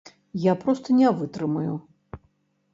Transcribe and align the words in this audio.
Я 0.43 0.53
проста 0.63 0.95
не 1.01 1.07
вытрымаю. 1.21 1.73